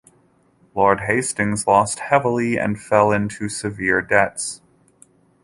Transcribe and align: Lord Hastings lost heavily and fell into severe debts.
Lord 0.73 1.01
Hastings 1.01 1.67
lost 1.67 1.99
heavily 1.99 2.57
and 2.57 2.81
fell 2.81 3.11
into 3.11 3.47
severe 3.47 4.01
debts. 4.01 4.59